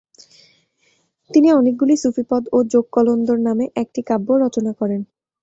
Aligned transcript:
তিনি 1.31 1.47
অনেকগুলি 1.51 1.95
সুফিপদ 1.97 2.43
ও 2.51 2.57
যোগকলন্দর 2.71 3.37
নামে 3.47 3.65
একটি 3.75 4.01
কাব্য 4.09 4.27
রচনা 4.43 4.71
করেন। 4.73 5.01